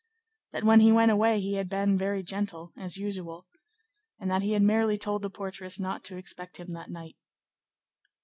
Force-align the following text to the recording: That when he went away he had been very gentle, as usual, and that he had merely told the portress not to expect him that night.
That 0.53 0.63
when 0.63 0.79
he 0.79 0.91
went 0.91 1.11
away 1.11 1.39
he 1.39 1.57
had 1.57 1.69
been 1.69 1.95
very 1.95 2.23
gentle, 2.23 2.73
as 2.75 2.97
usual, 2.97 3.45
and 4.19 4.31
that 4.31 4.41
he 4.41 4.53
had 4.53 4.63
merely 4.63 4.97
told 4.97 5.21
the 5.21 5.29
portress 5.29 5.79
not 5.79 6.03
to 6.05 6.17
expect 6.17 6.57
him 6.57 6.73
that 6.73 6.89
night. 6.89 7.17